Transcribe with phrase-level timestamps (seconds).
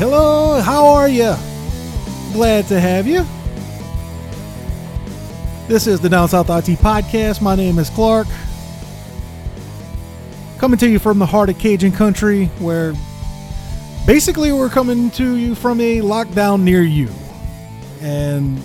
[0.00, 0.58] hello.
[0.62, 1.34] How are you?
[2.32, 3.22] Glad to have you.
[5.68, 7.42] This is the Down South IT Podcast.
[7.42, 8.26] My name is Clark.
[10.56, 12.94] Coming to you from the heart of Cajun country, where
[14.06, 17.10] basically we're coming to you from a lockdown near you.
[18.00, 18.56] And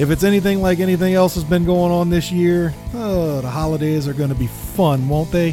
[0.00, 4.08] if it's anything like anything else has been going on this year, oh, the holidays
[4.08, 5.52] are going to be fun, won't they?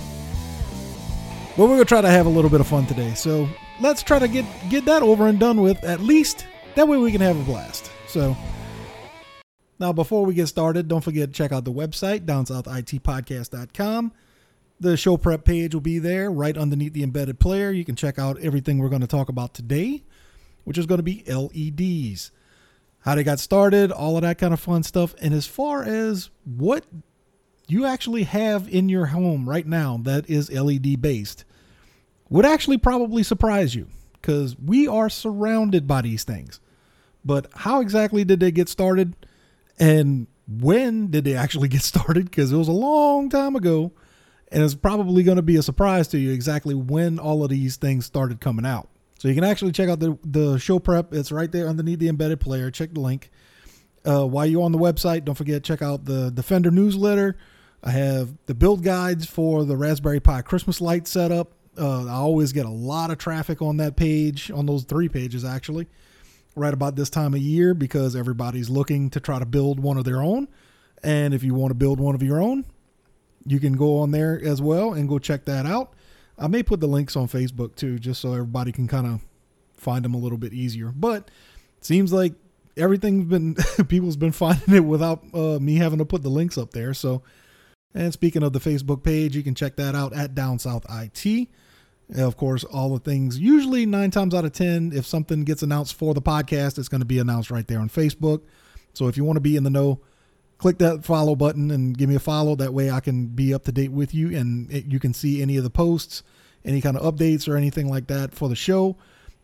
[1.49, 3.13] But we're going to try to have a little bit of fun today.
[3.13, 3.47] So
[3.79, 6.45] let's try to get, get that over and done with at least.
[6.75, 7.91] That way we can have a blast.
[8.07, 8.35] So
[9.79, 14.13] now, before we get started, don't forget to check out the website, downsouthitpodcast.com.
[14.79, 17.71] The show prep page will be there right underneath the embedded player.
[17.71, 20.03] You can check out everything we're going to talk about today,
[20.63, 22.31] which is going to be LEDs,
[22.99, 25.13] how they got started, all of that kind of fun stuff.
[25.21, 26.85] And as far as what
[27.67, 31.43] you actually have in your home right now that is LED based,
[32.29, 36.59] would actually probably surprise you because we are surrounded by these things.
[37.23, 39.15] But how exactly did they get started?
[39.79, 42.25] And when did they actually get started?
[42.25, 43.91] Because it was a long time ago
[44.51, 47.75] and it's probably going to be a surprise to you exactly when all of these
[47.77, 48.89] things started coming out.
[49.19, 51.13] So you can actually check out the the show prep.
[51.13, 52.69] It's right there underneath the embedded player.
[52.69, 53.31] Check the link.
[54.05, 57.37] Uh, while you're on the website, don't forget check out the Defender newsletter.
[57.83, 61.53] I have the build guides for the Raspberry Pi Christmas light setup.
[61.77, 65.43] Uh, I always get a lot of traffic on that page, on those three pages
[65.43, 65.87] actually,
[66.55, 70.05] right about this time of year because everybody's looking to try to build one of
[70.05, 70.47] their own.
[71.03, 72.65] And if you want to build one of your own,
[73.45, 75.93] you can go on there as well and go check that out.
[76.37, 79.25] I may put the links on Facebook too, just so everybody can kind of
[79.77, 80.91] find them a little bit easier.
[80.95, 81.29] But
[81.81, 82.33] seems like
[82.77, 83.55] everything's been
[83.87, 86.93] people's been finding it without uh, me having to put the links up there.
[86.93, 87.21] So,
[87.93, 91.47] and speaking of the Facebook page, you can check that out at Down South IT.
[92.13, 95.95] Of course, all the things usually nine times out of ten, if something gets announced
[95.95, 98.41] for the podcast, it's going to be announced right there on Facebook.
[98.93, 99.99] So if you want to be in the know
[100.57, 102.55] click that follow button and give me a follow.
[102.55, 105.41] That way I can be up to date with you and it, you can see
[105.41, 106.23] any of the posts,
[106.63, 108.95] any kind of updates or anything like that for the show.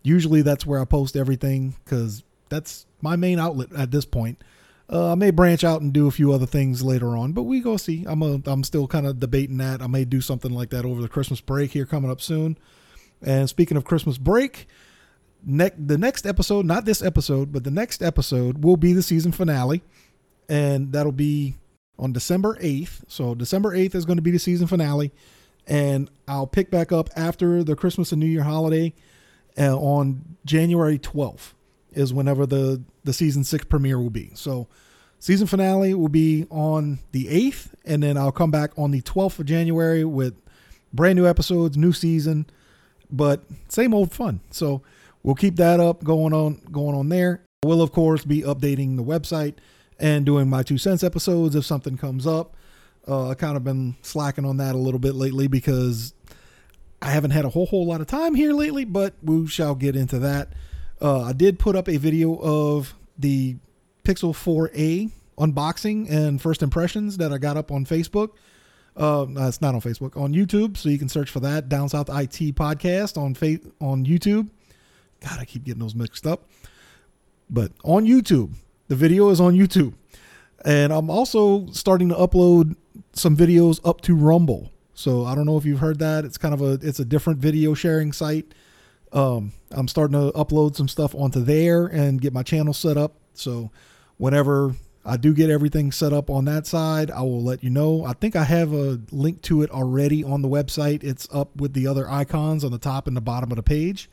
[0.03, 4.41] Usually that's where I post everything because that's my main outlet at this point.
[4.89, 7.61] Uh, I may branch out and do a few other things later on, but we
[7.61, 8.05] go see.
[8.07, 9.81] I'm a, I'm still kind of debating that.
[9.81, 12.57] I may do something like that over the Christmas break here coming up soon.
[13.21, 14.67] And speaking of Christmas break,
[15.45, 19.31] ne- the next episode, not this episode, but the next episode will be the season
[19.31, 19.81] finale
[20.51, 21.55] and that'll be
[21.97, 23.03] on December 8th.
[23.07, 25.11] So December 8th is going to be the season finale,
[25.65, 28.93] and I'll pick back up after the Christmas and New Year holiday
[29.57, 31.53] uh, on January 12th
[31.91, 34.31] is whenever the the season 6 premiere will be.
[34.35, 34.67] So
[35.19, 39.39] season finale will be on the 8th and then I'll come back on the 12th
[39.39, 40.35] of January with
[40.93, 42.45] brand new episodes, new season,
[43.09, 44.41] but same old fun.
[44.51, 44.81] So
[45.23, 47.43] we'll keep that up going on going on there.
[47.63, 49.55] We'll of course be updating the website
[49.99, 52.55] and doing my two cents episodes if something comes up.
[53.07, 56.13] Uh, I kind of been slacking on that a little bit lately because
[57.01, 59.95] I haven't had a whole whole lot of time here lately, but we shall get
[59.95, 60.49] into that.
[61.01, 63.55] Uh, I did put up a video of the
[64.03, 68.31] Pixel 4a unboxing and first impressions that I got up on Facebook.
[68.95, 72.09] Uh, it's not on Facebook, on YouTube, so you can search for that Down South
[72.09, 74.49] IT podcast on fa- on YouTube.
[75.21, 76.47] God, I keep getting those mixed up.
[77.49, 78.53] But on YouTube,
[78.87, 79.93] the video is on YouTube.
[80.63, 82.75] And I'm also starting to upload
[83.13, 84.71] some videos up to Rumble.
[84.93, 86.25] So I don't know if you've heard that.
[86.25, 88.53] It's kind of a it's a different video sharing site.
[89.13, 93.15] Um, I'm starting to upload some stuff onto there and get my channel set up.
[93.33, 93.71] So
[94.17, 98.05] whenever I do get everything set up on that side, I will let you know.
[98.05, 101.03] I think I have a link to it already on the website.
[101.03, 104.09] It's up with the other icons on the top and the bottom of the page.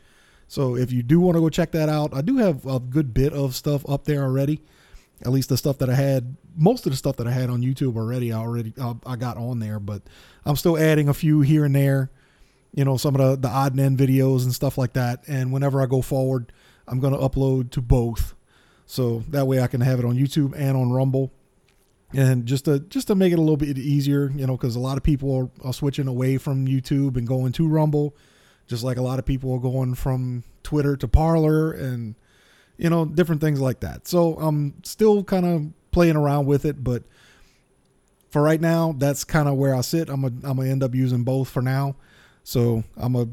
[0.48, 3.12] So if you do want to go check that out, I do have a good
[3.12, 4.62] bit of stuff up there already.
[5.22, 7.60] At least the stuff that I had, most of the stuff that I had on
[7.60, 9.78] YouTube already, I already uh, I got on there.
[9.78, 10.02] But
[10.46, 12.10] I'm still adding a few here and there.
[12.74, 15.22] You know, some of the the odd and end videos and stuff like that.
[15.26, 16.52] And whenever I go forward,
[16.86, 18.34] I'm going to upload to both,
[18.86, 21.32] so that way I can have it on YouTube and on Rumble
[22.14, 24.80] and just to just to make it a little bit easier, you know, because a
[24.80, 28.16] lot of people are, are, switching away from YouTube and going to Rumble,
[28.66, 32.14] just like a lot of people are going from Twitter to Parler and
[32.78, 34.08] you know different things like that.
[34.08, 37.02] So I'm still kind of playing around with it, but
[38.30, 40.08] for right now, that's kind of where I sit.
[40.08, 41.96] I'm a, I'm gonna end up using both for now.
[42.48, 43.28] So I'm a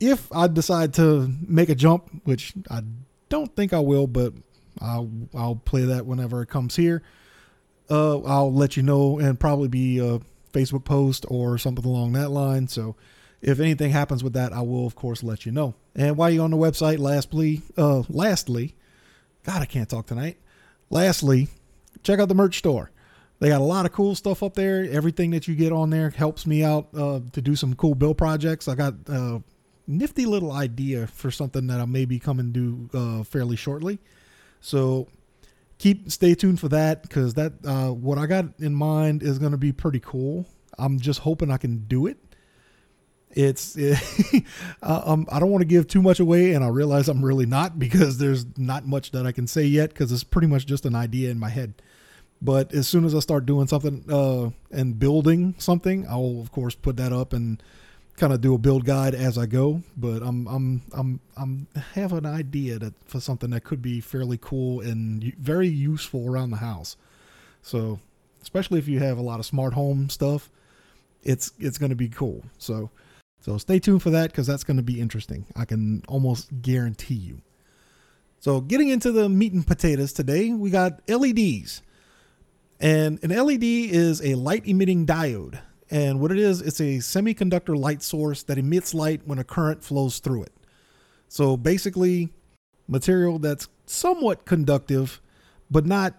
[0.00, 2.80] if I decide to make a jump, which I
[3.28, 4.32] don't think I will, but
[4.80, 7.02] I'll I'll play that whenever it comes here.
[7.90, 10.20] Uh, I'll let you know and probably be a
[10.54, 12.66] Facebook post or something along that line.
[12.66, 12.96] So
[13.42, 15.74] if anything happens with that, I will of course let you know.
[15.94, 18.74] And while you're on the website, lastly, uh, lastly,
[19.42, 20.38] God, I can't talk tonight.
[20.88, 21.48] Lastly,
[22.02, 22.90] check out the merch store.
[23.40, 24.88] They got a lot of cool stuff up there.
[24.90, 28.16] Everything that you get on there helps me out uh, to do some cool build
[28.16, 28.68] projects.
[28.68, 29.42] I got a
[29.86, 33.98] nifty little idea for something that I may be coming to uh, fairly shortly.
[34.60, 35.08] So
[35.78, 39.52] keep stay tuned for that because that uh, what I got in mind is going
[39.52, 40.46] to be pretty cool.
[40.78, 42.16] I'm just hoping I can do it.
[43.30, 43.98] It's it,
[44.82, 47.78] um, I don't want to give too much away, and I realize I'm really not
[47.80, 50.94] because there's not much that I can say yet because it's pretty much just an
[50.94, 51.74] idea in my head.
[52.44, 56.74] But as soon as I start doing something uh, and building something, I'll of course
[56.74, 57.62] put that up and
[58.16, 59.82] kind of do a build guide as I go.
[59.96, 64.38] But I'm I'm I'm I'm have an idea that for something that could be fairly
[64.38, 66.98] cool and very useful around the house.
[67.62, 67.98] So
[68.42, 70.50] especially if you have a lot of smart home stuff,
[71.22, 72.44] it's it's going to be cool.
[72.58, 72.90] So
[73.40, 75.46] so stay tuned for that because that's going to be interesting.
[75.56, 77.40] I can almost guarantee you.
[78.38, 81.80] So getting into the meat and potatoes today, we got LEDs.
[82.80, 85.58] And an LED is a light emitting diode.
[85.90, 89.82] And what it is, it's a semiconductor light source that emits light when a current
[89.82, 90.52] flows through it.
[91.28, 92.32] So basically,
[92.88, 95.20] material that's somewhat conductive,
[95.70, 96.14] but not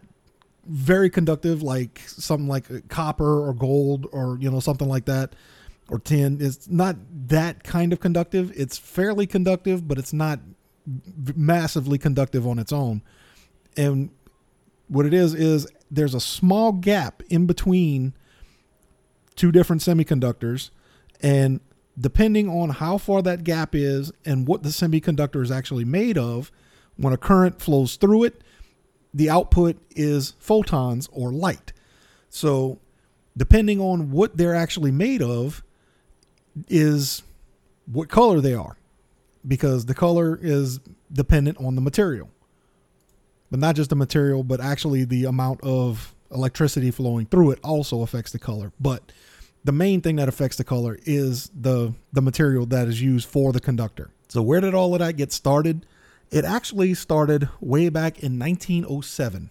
[0.65, 5.35] very conductive, like something like copper or gold or you know something like that,
[5.89, 6.37] or tin.
[6.41, 6.95] It's not
[7.27, 8.51] that kind of conductive.
[8.55, 10.39] It's fairly conductive, but it's not
[11.35, 13.01] massively conductive on its own.
[13.77, 14.09] And
[14.87, 18.13] what it is is there's a small gap in between
[19.35, 20.69] two different semiconductors
[21.21, 21.59] and
[21.97, 26.51] depending on how far that gap is and what the semiconductor is actually made of
[26.97, 28.41] when a current flows through it
[29.15, 31.71] the output is photons or light.
[32.29, 32.79] So
[33.37, 35.63] depending on what they're actually made of
[36.67, 37.23] is
[37.85, 38.77] what color they are
[39.47, 40.81] because the color is
[41.13, 42.29] dependent on the material
[43.51, 48.01] but not just the material, but actually the amount of electricity flowing through it also
[48.01, 48.71] affects the color.
[48.79, 49.11] But
[49.63, 53.51] the main thing that affects the color is the the material that is used for
[53.51, 54.11] the conductor.
[54.27, 55.85] So where did all of that get started?
[56.31, 59.49] It actually started way back in 1907.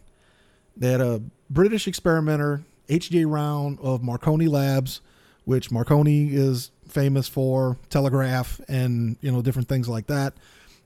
[0.77, 3.25] They had a British experimenter, H.J.
[3.27, 5.01] Round of Marconi Labs,
[5.45, 10.35] which Marconi is famous for telegraph and you know different things like that.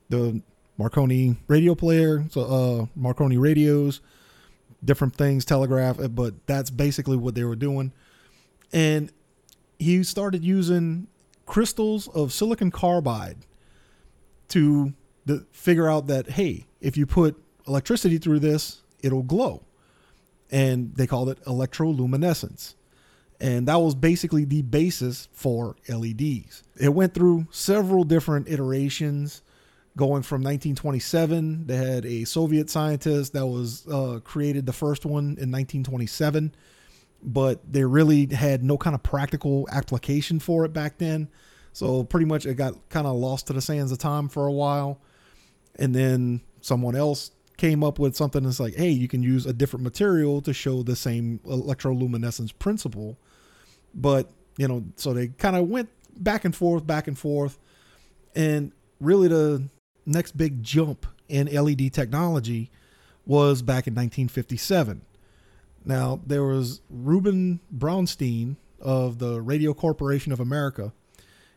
[0.09, 0.41] The
[0.79, 3.99] Marconi radio player, so uh, Marconi radios,
[4.83, 7.91] different things, telegraph, uh, but that's basically what they were doing.
[8.71, 9.11] And
[9.77, 11.07] he started using
[11.45, 13.39] crystals of silicon carbide
[14.47, 14.93] to
[15.25, 17.37] the, figure out that hey, if you put
[17.67, 19.65] electricity through this, it'll glow.
[20.49, 22.75] And they called it electroluminescence.
[23.41, 26.63] And that was basically the basis for LEDs.
[26.79, 29.41] It went through several different iterations
[29.99, 31.67] going from 1927.
[31.67, 36.55] They had a Soviet scientist that was uh, created the first one in 1927,
[37.21, 41.27] but they really had no kind of practical application for it back then.
[41.73, 44.53] So pretty much it got kind of lost to the sands of time for a
[44.53, 45.01] while.
[45.75, 49.51] And then someone else came up with something that's like, hey, you can use a
[49.51, 53.19] different material to show the same electroluminescence principle.
[53.93, 57.59] But, you know, so they kind of went back and forth, back and forth.
[58.33, 59.69] And really the
[60.05, 62.71] next big jump in LED technology
[63.25, 65.01] was back in 1957.
[65.85, 70.93] Now, there was Rubin Braunstein of the Radio Corporation of America.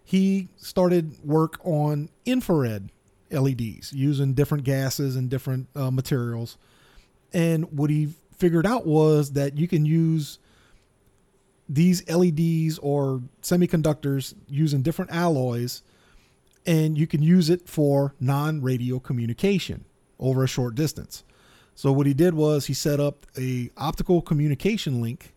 [0.05, 2.91] He started work on infrared
[3.31, 6.59] LEDs using different gases and different uh, materials.
[7.33, 10.39] And what he figured out was that you can use
[11.69, 15.83] these LEDs or semiconductors using different alloys
[16.67, 19.85] and you can use it for non-radio communication
[20.19, 21.25] over a short distance.
[21.75, 25.35] So what he did was he set up a optical communication link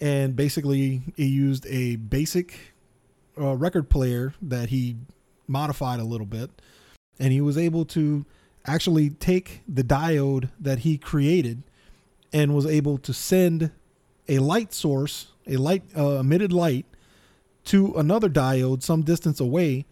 [0.00, 2.74] and basically he used a basic
[3.38, 4.96] uh, record player that he
[5.46, 6.50] modified a little bit
[7.18, 8.24] and he was able to
[8.66, 11.62] actually take the diode that he created
[12.32, 13.70] and was able to send
[14.28, 16.86] a light source, a light uh, emitted light
[17.64, 19.84] to another diode some distance away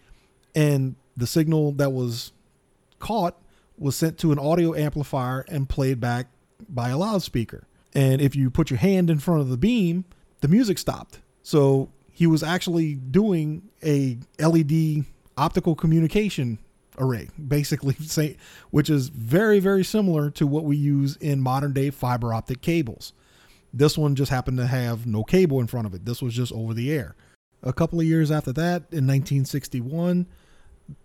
[0.59, 2.33] and the signal that was
[2.99, 3.41] caught
[3.79, 6.27] was sent to an audio amplifier and played back
[6.69, 7.69] by a loudspeaker.
[7.95, 10.05] And if you put your hand in front of the beam,
[10.41, 11.21] the music stopped.
[11.45, 15.05] So he was actually doing a LED
[15.37, 16.59] optical communication
[16.99, 17.97] array, basically,
[18.71, 23.13] which is very, very similar to what we use in modern day fiber optic cables.
[23.73, 26.05] This one just happened to have no cable in front of it.
[26.05, 27.15] This was just over the air.
[27.63, 30.27] A couple of years after that, in 1961,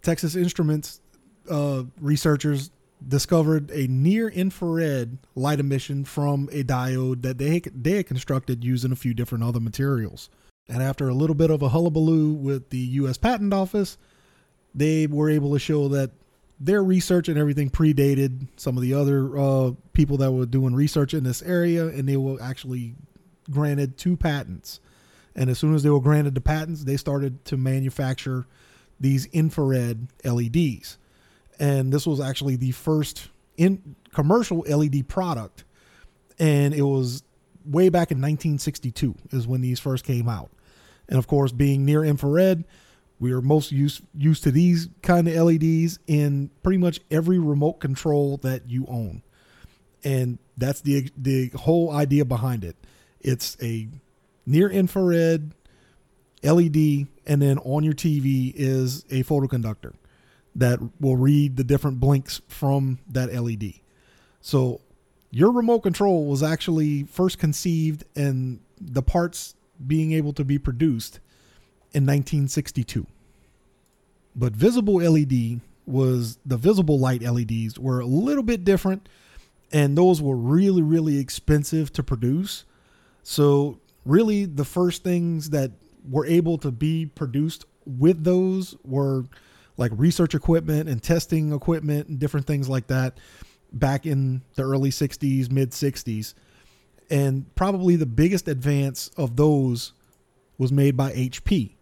[0.02, 1.02] Texas Instruments
[1.50, 2.72] uh, researchers
[3.06, 8.92] discovered a near infrared light emission from a diode that they, they had constructed using
[8.92, 10.30] a few different other materials.
[10.70, 13.18] And after a little bit of a hullabaloo with the U.S.
[13.18, 13.98] Patent Office,
[14.74, 16.12] they were able to show that
[16.60, 21.14] their research and everything predated some of the other uh, people that were doing research
[21.14, 22.96] in this area, and they were actually
[23.52, 24.80] granted two patents.
[25.36, 28.46] And as soon as they were granted the patents, they started to manufacture
[29.00, 30.98] these infrared LEDs.
[31.60, 35.64] And this was actually the first in commercial LED product.
[36.40, 37.24] And it was
[37.66, 40.50] way back in 1962 is when these first came out.
[41.08, 42.64] And of course, being near infrared,
[43.20, 47.80] we are most used used to these kind of LEDs in pretty much every remote
[47.80, 49.22] control that you own.
[50.04, 52.76] And that's the the whole idea behind it.
[53.22, 53.88] It's a
[54.46, 55.54] near infrared
[56.44, 59.94] LED and then on your TV is a photoconductor
[60.56, 63.74] that will read the different blinks from that LED.
[64.42, 64.82] So
[65.32, 71.20] your remote control was actually first conceived and the parts being able to be produced
[71.92, 73.08] in 1962.
[74.36, 79.10] But visible LED was the visible light LEDs were a little bit different
[79.72, 82.66] and those were really really expensive to produce.
[83.24, 85.72] So really the first things that
[86.10, 89.26] were able to be produced with those were
[89.78, 93.18] like research equipment and testing equipment and different things like that
[93.72, 96.34] back in the early 60s, mid 60s.
[97.10, 99.94] And probably the biggest advance of those
[100.58, 101.76] was made by HP.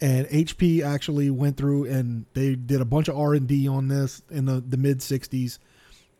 [0.00, 4.46] And HP actually went through and they did a bunch of R&D on this in
[4.46, 5.58] the, the mid 60s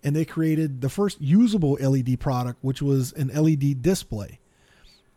[0.05, 4.41] and they created the first usable LED product which was an LED display.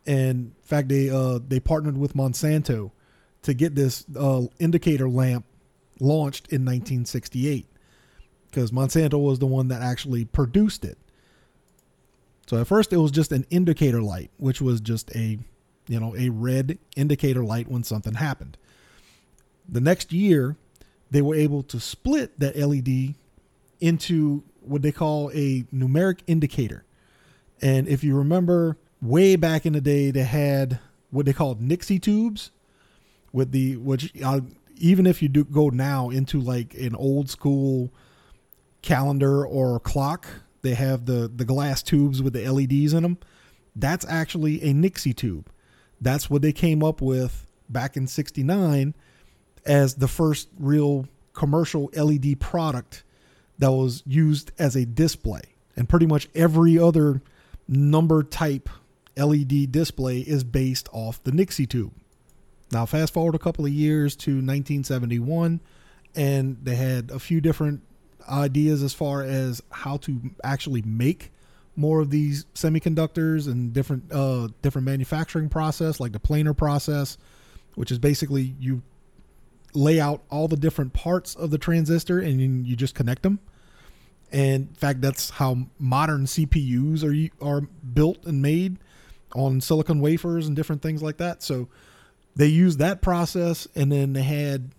[0.06, 2.90] And in fact they uh, they partnered with Monsanto
[3.42, 5.44] to get this uh, indicator lamp
[6.00, 7.66] launched in 1968
[8.50, 10.98] because Monsanto was the one that actually produced it.
[12.46, 15.38] So at first it was just an indicator light, which was just a,
[15.88, 18.58] you know, a red indicator light when something happened.
[19.68, 20.56] The next year,
[21.10, 23.14] they were able to split that LED
[23.80, 26.84] into what they call a numeric indicator.
[27.60, 30.78] And if you remember way back in the day, they had
[31.10, 32.52] what they called Nixie tubes
[33.32, 34.40] with the, which uh,
[34.76, 37.92] even if you do go now into like an old school
[38.80, 40.26] calendar or clock,
[40.62, 43.18] they have the the glass tubes with the LEDs in them.
[43.74, 45.50] That's actually a Nixie tube.
[46.00, 48.94] That's what they came up with back in 69
[49.64, 53.04] as the first real commercial LED product
[53.58, 55.42] that was used as a display.
[55.76, 57.22] And pretty much every other
[57.68, 58.68] number type
[59.16, 61.92] LED display is based off the Nixie tube.
[62.72, 65.60] Now, fast forward a couple of years to 1971,
[66.14, 67.82] and they had a few different
[68.28, 71.30] ideas as far as how to actually make
[71.76, 77.18] more of these semiconductors and different uh, different manufacturing process, like the planar process,
[77.74, 78.82] which is basically you
[79.74, 83.38] lay out all the different parts of the transistor and you just connect them.
[84.30, 88.78] And in fact, that's how modern CPUs are are built and made
[89.34, 91.42] on silicon wafers and different things like that.
[91.42, 91.68] So
[92.36, 94.70] they used that process, and then they had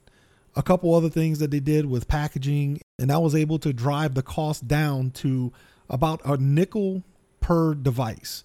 [0.55, 4.13] a couple other things that they did with packaging and I was able to drive
[4.13, 5.51] the cost down to
[5.89, 7.03] about a nickel
[7.39, 8.43] per device.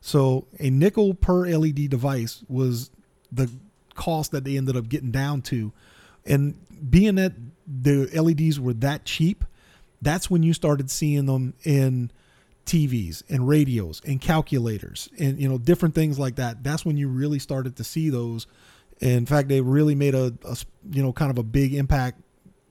[0.00, 2.90] So a nickel per LED device was
[3.32, 3.50] the
[3.94, 5.72] cost that they ended up getting down to.
[6.24, 6.56] And
[6.90, 7.32] being that
[7.66, 9.44] the LEDs were that cheap,
[10.02, 12.10] that's when you started seeing them in
[12.66, 16.62] TVs and radios and calculators and you know different things like that.
[16.62, 18.46] That's when you really started to see those.
[19.00, 20.56] In fact, they really made a, a
[20.90, 22.20] you know kind of a big impact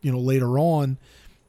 [0.05, 0.99] you know later on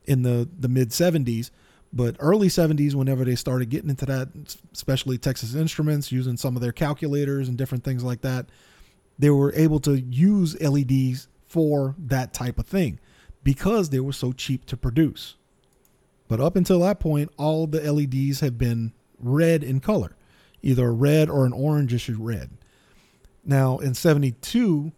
[0.07, 1.51] in the the mid 70s
[1.93, 4.29] but early 70s whenever they started getting into that
[4.73, 8.47] especially texas instruments using some of their calculators and different things like that
[9.19, 12.99] they were able to use leds for that type of thing
[13.45, 15.37] because they were so cheap to produce
[16.29, 20.17] but up until that point all the leds have been red in color
[20.63, 22.51] either a red or an orangish red
[23.45, 24.93] now in 72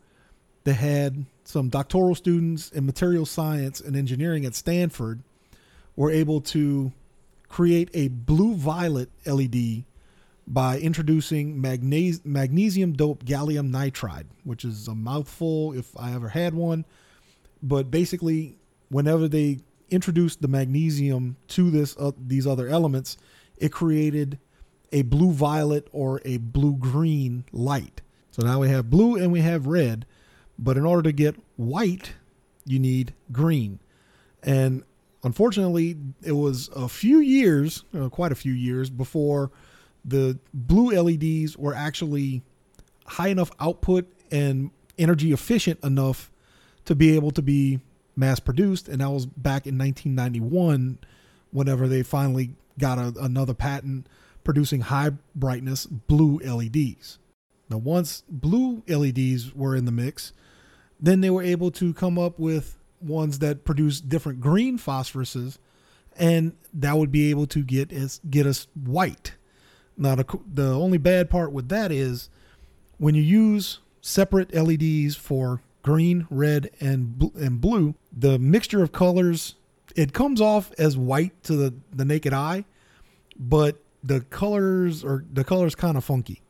[0.65, 5.23] they had some doctoral students in material science and engineering at Stanford
[5.97, 6.93] were able to
[7.49, 9.85] create a blue violet LED
[10.47, 16.53] by introducing magne- magnesium doped gallium nitride, which is a mouthful if I ever had
[16.53, 16.85] one.
[17.63, 18.59] But basically,
[18.91, 23.17] whenever they introduced the magnesium to this uh, these other elements,
[23.57, 24.39] it created
[24.93, 28.01] a blue violet or a blue green light.
[28.31, 30.07] So now we have blue and we have red,
[30.59, 32.15] but in order to get white,
[32.65, 33.81] you need green.
[34.43, 34.83] And
[35.25, 39.51] unfortunately, it was a few years, uh, quite a few years, before
[40.05, 42.43] the blue LEDs were actually
[43.07, 46.31] high enough output and energy efficient enough
[46.85, 47.81] to be able to be
[48.19, 48.89] mass produced.
[48.89, 50.99] And that was back in 1991,
[51.51, 54.09] whenever they finally got a, another patent
[54.45, 57.19] producing high brightness blue LEDs.
[57.71, 60.33] Now, once blue LEDs were in the mix,
[60.99, 65.59] then they were able to come up with ones that produce different green phosphoruses,
[66.17, 69.35] and that would be able to get us get us white.
[69.97, 72.31] Now, the, the only bad part with that is
[72.97, 78.93] when you use separate LEDs for green, red, and bl- and blue, the mixture of
[78.93, 79.55] colors
[79.97, 82.65] it comes off as white to the, the naked eye,
[83.37, 86.43] but the colors are the colors kind of funky.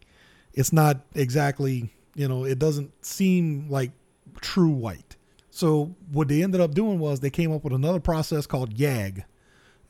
[0.53, 3.93] It's not exactly, you know, it doesn't seem like
[4.41, 5.17] true white.
[5.51, 9.25] So what they ended up doing was they came up with another process called YAG.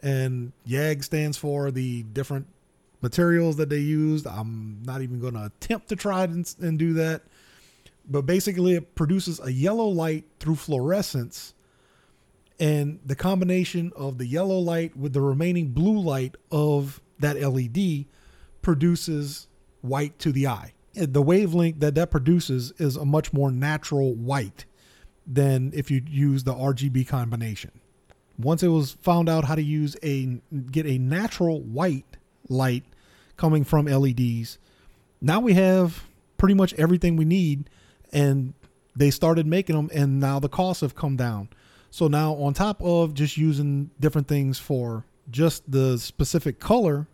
[0.02, 2.46] And YAG stands for the different
[3.02, 4.26] materials that they used.
[4.26, 7.22] I'm not even going to attempt to try and, and do that.
[8.08, 11.54] But basically, it produces a yellow light through fluorescence.
[12.58, 18.06] And the combination of the yellow light with the remaining blue light of that LED
[18.62, 19.46] produces
[19.82, 20.72] white to the eye.
[20.94, 24.64] The wavelength that that produces is a much more natural white
[25.26, 27.70] than if you use the RGB combination.
[28.38, 32.16] Once it was found out how to use a get a natural white
[32.48, 32.84] light
[33.36, 34.58] coming from LEDs,
[35.20, 36.04] now we have
[36.36, 37.68] pretty much everything we need
[38.12, 38.54] and
[38.96, 41.48] they started making them and now the costs have come down.
[41.90, 47.06] So now on top of just using different things for just the specific color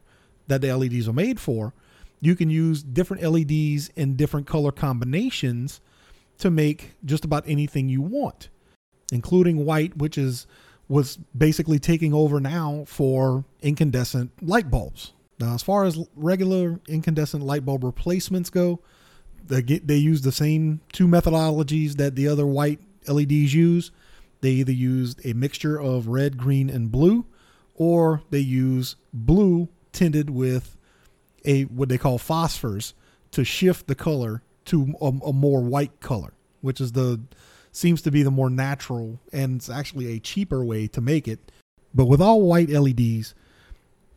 [0.46, 1.72] that the LEDs are made for,
[2.20, 5.80] you can use different LEDs in different color combinations
[6.38, 8.48] to make just about anything you want,
[9.12, 10.46] including white, which is
[10.88, 15.12] was basically taking over now for incandescent light bulbs.
[15.38, 18.80] Now, as far as regular incandescent light bulb replacements go,
[19.46, 23.90] they get they use the same two methodologies that the other white LEDs use.
[24.40, 27.24] They either use a mixture of red, green, and blue,
[27.74, 30.76] or they use blue tinted with
[31.44, 32.92] a what they call phosphors
[33.30, 37.20] to shift the color to a, a more white color, which is the
[37.72, 41.50] seems to be the more natural and it's actually a cheaper way to make it.
[41.92, 43.34] But with all white LEDs,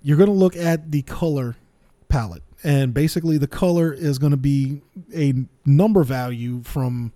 [0.01, 1.55] you're going to look at the color
[2.07, 2.43] palette.
[2.63, 4.81] And basically, the color is going to be
[5.15, 5.33] a
[5.65, 7.13] number value from,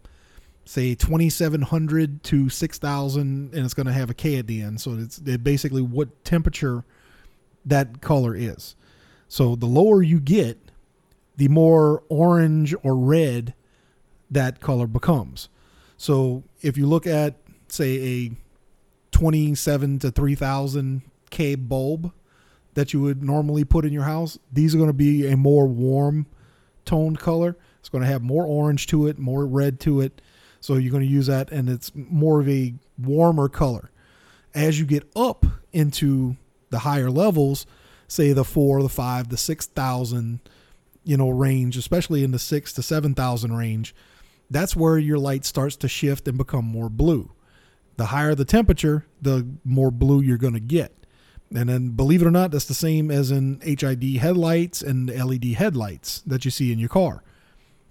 [0.65, 4.81] say, 2700 to 6000, and it's going to have a K at the end.
[4.81, 6.85] So it's it basically what temperature
[7.65, 8.75] that color is.
[9.27, 10.59] So the lower you get,
[11.37, 13.53] the more orange or red
[14.29, 15.49] that color becomes.
[15.97, 17.35] So if you look at,
[17.67, 18.31] say, a
[19.11, 22.11] 27 to 3000 K bulb
[22.73, 25.67] that you would normally put in your house, these are going to be a more
[25.67, 26.25] warm
[26.85, 27.57] toned color.
[27.79, 30.21] It's going to have more orange to it, more red to it.
[30.59, 33.89] So you're going to use that, and it's more of a warmer color.
[34.53, 36.37] As you get up into
[36.69, 37.65] the higher levels,
[38.07, 40.39] say the four, the five, the six thousand
[41.03, 43.95] you know range, especially in the six to seven thousand range,
[44.49, 47.31] that's where your light starts to shift and become more blue.
[47.97, 51.00] The higher the temperature, the more blue you're going to get.
[51.53, 55.53] And then, believe it or not, that's the same as in HID headlights and LED
[55.53, 57.23] headlights that you see in your car.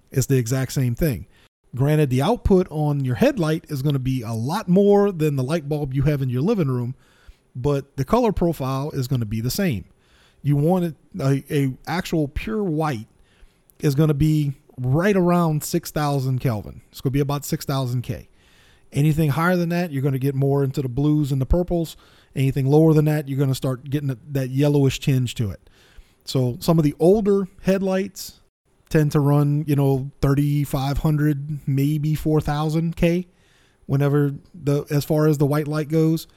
[0.09, 1.27] It's the exact same thing.
[1.75, 5.43] Granted, the output on your headlight is going to be a lot more than the
[5.43, 6.95] light bulb you have in your living room,
[7.55, 9.85] but the color profile is going to be the same
[10.43, 13.07] you want a, a actual pure white
[13.79, 16.81] is going to be right around 6000 Kelvin.
[16.91, 18.29] It's going to be about 6000 K.
[18.91, 21.95] Anything higher than that, you're going to get more into the blues and the purples.
[22.35, 25.69] Anything lower than that, you're going to start getting that yellowish tinge to it.
[26.23, 28.39] So some of the older headlights
[28.89, 33.27] tend to run, you know, 3500, maybe 4000 K
[33.85, 36.27] whenever the as far as the white light goes.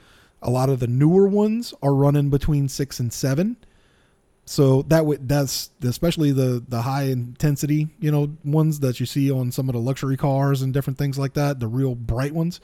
[0.43, 3.57] A lot of the newer ones are running between 6 and 7
[4.47, 9.31] so that would that's especially the the high intensity, you know, ones that you see
[9.31, 12.61] on some of the luxury cars and different things like that, the real bright ones.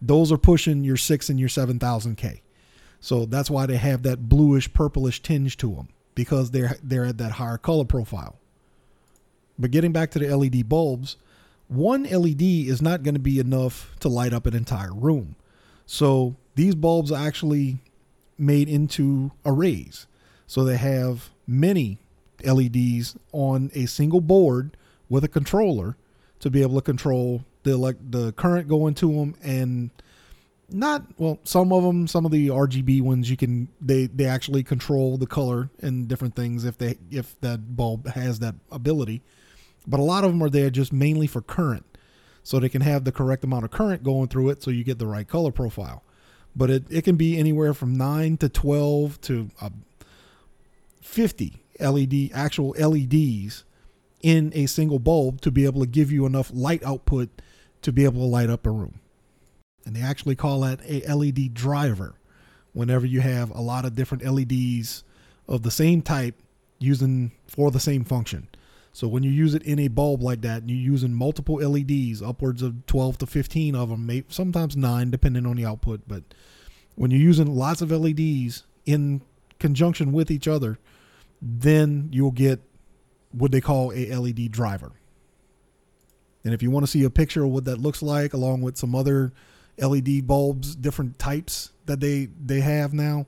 [0.00, 2.40] Those are pushing your 6 and your 7000K.
[3.00, 7.18] So that's why they have that bluish purplish tinge to them because they're they're at
[7.18, 8.36] that higher color profile.
[9.58, 11.16] But getting back to the LED bulbs,
[11.68, 15.36] one LED is not going to be enough to light up an entire room.
[15.86, 17.78] So these bulbs are actually
[18.36, 20.06] made into arrays.
[20.46, 21.98] So they have many
[22.44, 24.76] LEDs on a single board
[25.08, 25.96] with a controller
[26.40, 29.90] to be able to control the like the current going to them and
[30.70, 34.62] not well some of them some of the rgb ones you can they they actually
[34.62, 39.22] control the color and different things if they if that bulb has that ability.
[39.86, 41.86] But a lot of them are there just mainly for current.
[42.42, 44.98] So they can have the correct amount of current going through it so you get
[44.98, 46.02] the right color profile.
[46.54, 49.70] But it, it can be anywhere from 9 to 12 to uh,
[51.02, 53.64] 50 led actual leds
[54.22, 57.28] in a single bulb to be able to give you enough light output
[57.82, 58.98] to be able to light up a room
[59.88, 62.14] and they actually call that a LED driver
[62.74, 65.02] whenever you have a lot of different LEDs
[65.48, 66.34] of the same type
[66.78, 68.48] using for the same function.
[68.92, 72.20] So when you use it in a bulb like that, and you're using multiple LEDs,
[72.20, 76.02] upwards of 12 to 15 of them, sometimes nine, depending on the output.
[76.06, 76.22] But
[76.94, 79.22] when you're using lots of LEDs in
[79.58, 80.78] conjunction with each other,
[81.40, 82.60] then you'll get
[83.32, 84.92] what they call a LED driver.
[86.44, 88.76] And if you want to see a picture of what that looks like, along with
[88.76, 89.32] some other
[89.78, 93.26] LED bulbs, different types that they they have now.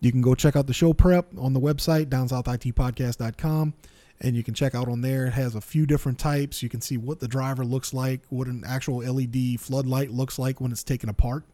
[0.00, 3.74] You can go check out the show prep on the website downsouthitpodcast.com
[4.22, 5.26] and you can check out on there.
[5.26, 6.62] It has a few different types.
[6.62, 10.60] You can see what the driver looks like, what an actual LED floodlight looks like
[10.60, 11.44] when it's taken apart.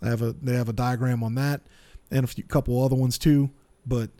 [0.00, 1.62] They have a they have a diagram on that
[2.10, 3.50] and a few, couple other ones too.
[3.86, 4.10] But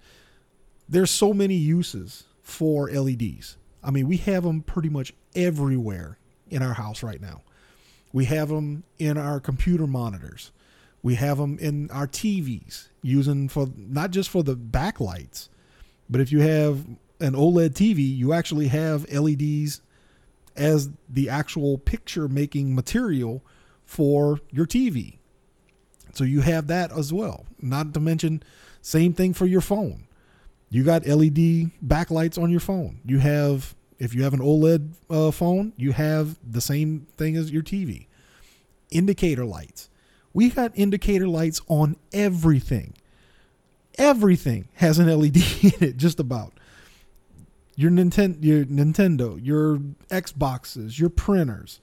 [0.88, 3.56] there's so many uses for LEDs.
[3.82, 6.18] I mean, we have them pretty much everywhere
[6.50, 7.42] in our house right now.
[8.12, 10.50] We have them in our computer monitors.
[11.02, 15.48] We have them in our TVs, using for not just for the backlights,
[16.10, 16.86] but if you have
[17.20, 19.80] an OLED TV, you actually have LEDs
[20.56, 23.44] as the actual picture making material
[23.84, 25.18] for your TV.
[26.14, 27.46] So you have that as well.
[27.60, 28.42] Not to mention,
[28.82, 30.06] same thing for your phone.
[30.70, 33.00] You got LED backlights on your phone.
[33.04, 37.50] You have if you have an OLED uh, phone, you have the same thing as
[37.50, 38.06] your TV.
[38.90, 39.88] Indicator lights.
[40.32, 42.94] We got indicator lights on everything.
[43.96, 46.52] Everything has an LED in it, just about.
[47.74, 49.78] Your Nintendo, your Nintendo, your
[50.10, 51.80] Xboxes, your printers,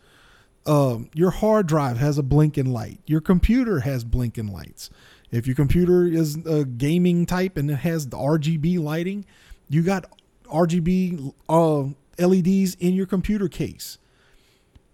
[0.65, 2.99] um, your hard drive has a blinking light.
[3.05, 4.89] Your computer has blinking lights.
[5.31, 9.25] If your computer is a gaming type and it has the RGB lighting,
[9.69, 10.05] you got
[10.45, 13.97] RGB uh, LEDs in your computer case.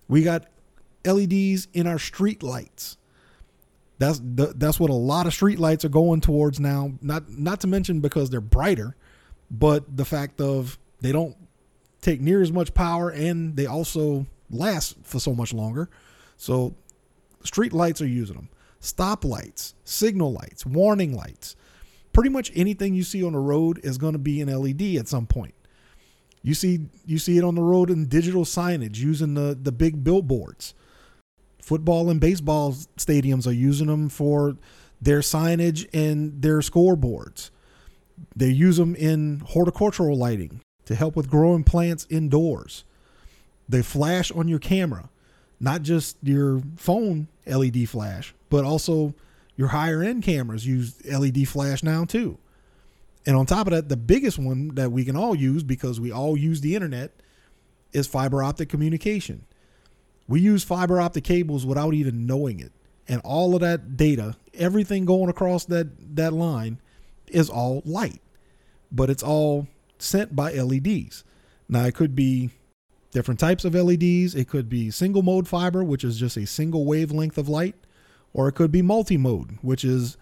[0.07, 0.47] We got
[1.05, 2.97] LEDs in our street lights.
[3.97, 6.93] That's the, that's what a lot of street lights are going towards now.
[7.01, 8.95] Not not to mention because they're brighter,
[9.51, 11.35] but the fact of they don't
[12.01, 15.89] take near as much power and they also last for so much longer.
[16.37, 16.75] So
[17.43, 18.49] street lights are using them.
[18.79, 21.55] Stop lights, signal lights, warning lights.
[22.11, 25.07] Pretty much anything you see on the road is going to be an LED at
[25.07, 25.53] some point.
[26.43, 30.03] You see you see it on the road in digital signage using the the big
[30.03, 30.73] billboards.
[31.61, 34.57] Football and baseball stadiums are using them for
[35.01, 37.51] their signage and their scoreboards.
[38.35, 42.83] They use them in horticultural lighting to help with growing plants indoors.
[43.69, 45.09] They flash on your camera,
[45.59, 49.13] not just your phone LED flash, but also
[49.55, 52.37] your higher end cameras use LED flash now too.
[53.25, 56.11] And on top of that, the biggest one that we can all use because we
[56.11, 57.11] all use the internet
[57.93, 59.45] is fiber optic communication.
[60.27, 62.71] We use fiber optic cables without even knowing it.
[63.07, 66.79] And all of that data, everything going across that, that line
[67.27, 68.21] is all light,
[68.91, 69.67] but it's all
[69.99, 71.23] sent by LEDs.
[71.67, 72.49] Now, it could be
[73.11, 74.35] different types of LEDs.
[74.35, 77.75] It could be single mode fiber, which is just a single wavelength of light,
[78.33, 80.17] or it could be multi mode, which is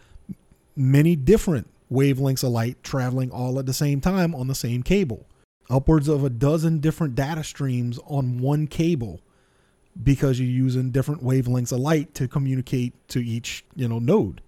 [0.75, 5.27] many different wavelengths of light traveling all at the same time on the same cable.
[5.69, 9.21] Upwards of a dozen different data streams on one cable
[10.01, 14.41] because you're using different wavelengths of light to communicate to each, you know, node.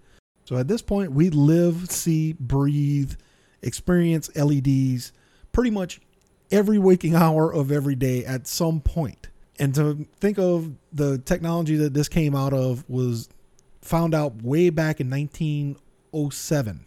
[0.44, 3.14] So at this point, we live, see, breathe,
[3.62, 5.12] experience LEDs
[5.52, 6.00] pretty much
[6.50, 9.28] every waking hour of every day at some point.
[9.58, 13.28] And to think of the technology that this came out of was
[13.80, 16.86] found out way back in 1907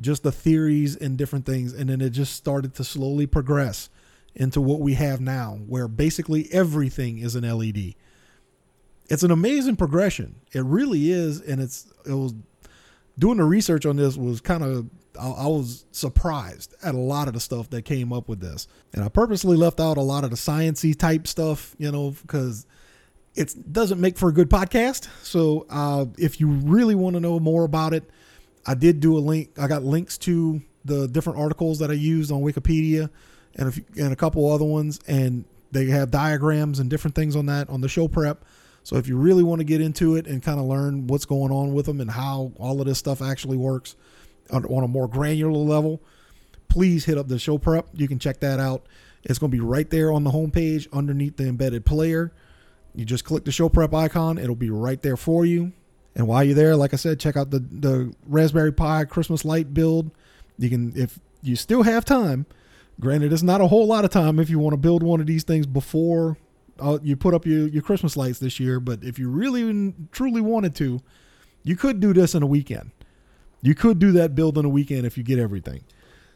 [0.00, 1.72] just the theories and different things.
[1.72, 3.90] And then it just started to slowly progress
[4.34, 7.94] into what we have now, where basically everything is an LED.
[9.08, 10.36] It's an amazing progression.
[10.52, 11.40] It really is.
[11.40, 12.34] And it's, it was
[13.18, 14.86] doing the research on this was kind of,
[15.20, 18.66] I, I was surprised at a lot of the stuff that came up with this.
[18.92, 22.66] And I purposely left out a lot of the sciency type stuff, you know, because
[23.36, 25.08] it doesn't make for a good podcast.
[25.22, 28.08] So uh, if you really want to know more about it,
[28.66, 29.50] I did do a link.
[29.58, 33.10] I got links to the different articles that I used on Wikipedia
[33.56, 35.00] and a, few, and a couple other ones.
[35.06, 38.44] And they have diagrams and different things on that on the show prep.
[38.82, 41.50] So if you really want to get into it and kind of learn what's going
[41.50, 43.96] on with them and how all of this stuff actually works
[44.50, 46.02] on, on a more granular level,
[46.68, 47.86] please hit up the show prep.
[47.94, 48.86] You can check that out.
[49.22, 52.32] It's going to be right there on the homepage underneath the embedded player.
[52.94, 55.72] You just click the show prep icon, it'll be right there for you.
[56.14, 59.74] And while you're there, like I said, check out the the Raspberry Pi Christmas light
[59.74, 60.10] build.
[60.58, 62.46] You can if you still have time.
[63.00, 65.26] Granted, it's not a whole lot of time if you want to build one of
[65.26, 66.36] these things before
[66.78, 68.80] uh, you put up your, your Christmas lights this year.
[68.80, 71.00] But if you really truly wanted to,
[71.62, 72.92] you could do this in a weekend.
[73.62, 75.84] You could do that build in a weekend if you get everything.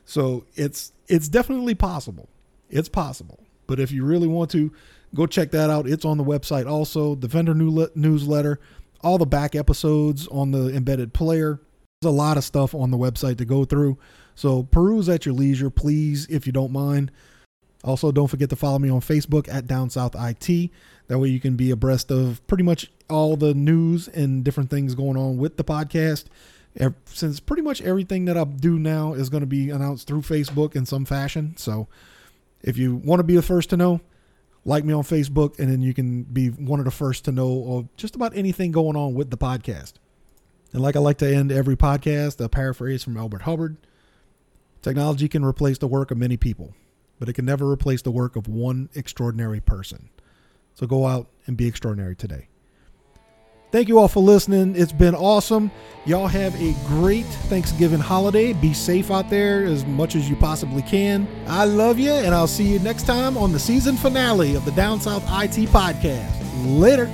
[0.05, 2.29] So it's it's definitely possible.
[2.71, 3.41] It's possible.
[3.67, 4.73] But if you really want to,
[5.15, 5.87] go check that out.
[5.87, 7.15] It's on the website also.
[7.15, 8.59] The vendor new newsletter,
[9.03, 11.61] all the back episodes on the embedded player.
[12.01, 13.99] There's a lot of stuff on the website to go through.
[14.35, 17.11] So peruse at your leisure, please, if you don't mind.
[17.85, 20.71] Also, don't forget to follow me on Facebook at Down South IT.
[21.07, 24.95] That way you can be abreast of pretty much all the news and different things
[24.95, 26.25] going on with the podcast
[27.07, 30.77] since pretty much everything that I do now is going to be announced through Facebook
[30.77, 31.57] in some fashion.
[31.57, 31.89] So
[32.63, 34.01] if you want to be the first to know,
[34.69, 37.79] like me on Facebook, and then you can be one of the first to know
[37.79, 39.95] of just about anything going on with the podcast.
[40.73, 43.79] And like I like to end every podcast, a paraphrase from Elbert Hubbard
[44.83, 46.75] Technology can replace the work of many people,
[47.19, 50.09] but it can never replace the work of one extraordinary person.
[50.75, 52.49] So go out and be extraordinary today.
[53.71, 54.77] Thank you all for listening.
[54.77, 55.71] It's been awesome.
[56.07, 58.55] Y'all have a great Thanksgiving holiday.
[58.55, 61.29] Be safe out there as much as you possibly can.
[61.47, 64.73] I love you, and I'll see you next time on the season finale of the
[64.73, 66.33] Down South IT Podcast.
[66.65, 67.11] Later.